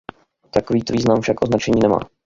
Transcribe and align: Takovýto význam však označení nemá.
Takovýto 0.51 0.93
význam 0.93 1.21
však 1.21 1.41
označení 1.41 1.79
nemá. 1.81 1.99